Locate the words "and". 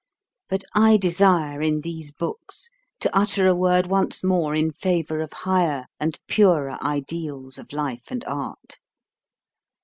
5.99-6.17, 8.09-8.25